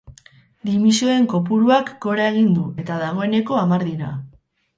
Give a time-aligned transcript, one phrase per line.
[0.69, 4.11] Dimisioen kopuruak gora egin du eta dagoeneko hamar dira.